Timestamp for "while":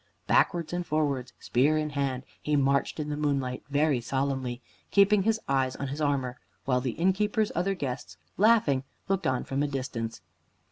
6.65-6.81